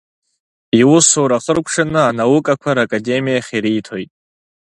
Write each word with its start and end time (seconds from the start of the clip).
Иусура 0.79 1.37
хыркәшаны 1.43 1.99
анаукақәа 2.05 2.71
Ракадемиахь 2.77 3.51
ириҭоит. 3.57 4.11